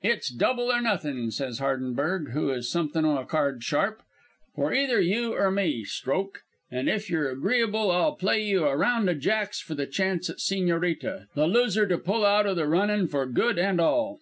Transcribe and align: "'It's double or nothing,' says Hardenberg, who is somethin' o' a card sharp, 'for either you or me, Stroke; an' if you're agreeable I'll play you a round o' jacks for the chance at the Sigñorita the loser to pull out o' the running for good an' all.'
"'It's 0.00 0.30
double 0.30 0.72
or 0.72 0.80
nothing,' 0.80 1.30
says 1.30 1.58
Hardenberg, 1.58 2.30
who 2.30 2.48
is 2.48 2.70
somethin' 2.70 3.04
o' 3.04 3.18
a 3.18 3.26
card 3.26 3.62
sharp, 3.62 4.00
'for 4.54 4.72
either 4.72 5.02
you 5.02 5.34
or 5.34 5.50
me, 5.50 5.84
Stroke; 5.84 6.40
an' 6.70 6.88
if 6.88 7.10
you're 7.10 7.28
agreeable 7.28 7.90
I'll 7.90 8.14
play 8.16 8.42
you 8.42 8.64
a 8.64 8.74
round 8.74 9.10
o' 9.10 9.14
jacks 9.14 9.60
for 9.60 9.74
the 9.74 9.84
chance 9.86 10.30
at 10.30 10.36
the 10.36 10.40
Sigñorita 10.40 11.26
the 11.34 11.46
loser 11.46 11.86
to 11.88 11.98
pull 11.98 12.24
out 12.24 12.46
o' 12.46 12.54
the 12.54 12.66
running 12.66 13.06
for 13.06 13.26
good 13.26 13.58
an' 13.58 13.78
all.' 13.78 14.18